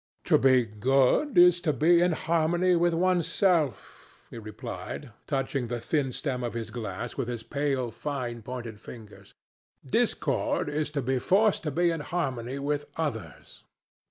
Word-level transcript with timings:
"To 0.23 0.39
be 0.39 0.65
good 0.65 1.37
is 1.37 1.61
to 1.61 1.71
be 1.71 2.01
in 2.01 2.13
harmony 2.13 2.75
with 2.75 2.95
one's 2.95 3.27
self," 3.27 4.09
he 4.31 4.39
replied, 4.39 5.11
touching 5.27 5.67
the 5.67 5.79
thin 5.79 6.11
stem 6.11 6.43
of 6.43 6.55
his 6.55 6.71
glass 6.71 7.17
with 7.17 7.27
his 7.27 7.43
pale, 7.43 7.91
fine 7.91 8.41
pointed 8.41 8.79
fingers. 8.79 9.35
"Discord 9.85 10.69
is 10.69 10.89
to 10.97 11.03
be 11.03 11.19
forced 11.19 11.61
to 11.69 11.69
be 11.69 11.91
in 11.91 11.99
harmony 11.99 12.57
with 12.57 12.85
others. 12.95 13.63